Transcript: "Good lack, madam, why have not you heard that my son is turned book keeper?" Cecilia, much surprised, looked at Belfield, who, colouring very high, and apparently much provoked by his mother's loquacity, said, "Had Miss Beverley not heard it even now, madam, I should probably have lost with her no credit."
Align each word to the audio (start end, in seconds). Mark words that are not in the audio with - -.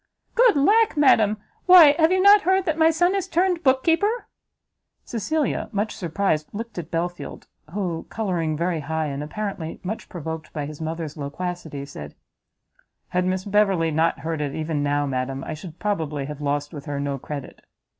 "Good 0.33 0.55
lack, 0.55 0.97
madam, 0.97 1.37
why 1.67 1.93
have 1.99 2.09
not 2.09 2.39
you 2.41 2.45
heard 2.45 2.65
that 2.65 2.75
my 2.75 2.89
son 2.89 3.13
is 3.13 3.27
turned 3.27 3.61
book 3.61 3.83
keeper?" 3.83 4.25
Cecilia, 5.05 5.69
much 5.71 5.95
surprised, 5.95 6.49
looked 6.53 6.79
at 6.79 6.89
Belfield, 6.89 7.45
who, 7.71 8.07
colouring 8.09 8.57
very 8.57 8.79
high, 8.79 9.05
and 9.05 9.21
apparently 9.21 9.79
much 9.83 10.09
provoked 10.09 10.51
by 10.53 10.65
his 10.65 10.81
mother's 10.81 11.17
loquacity, 11.17 11.85
said, 11.85 12.15
"Had 13.09 13.25
Miss 13.25 13.45
Beverley 13.45 13.91
not 13.91 14.21
heard 14.21 14.41
it 14.41 14.55
even 14.55 14.81
now, 14.81 15.05
madam, 15.05 15.43
I 15.43 15.53
should 15.53 15.77
probably 15.77 16.25
have 16.25 16.41
lost 16.41 16.73
with 16.73 16.85
her 16.85 16.99
no 16.99 17.19
credit." 17.19 17.63